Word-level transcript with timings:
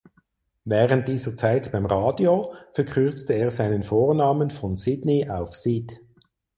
Während 0.65 1.07
dieser 1.07 1.35
Zeit 1.35 1.71
beim 1.71 1.85
Radio 1.85 2.55
verkürzte 2.73 3.33
er 3.33 3.51
seinen 3.51 3.83
Vornamen 3.83 4.49
von 4.49 4.75
"Sidney" 4.75 5.29
auf 5.29 5.53
"Cid". 5.55 6.01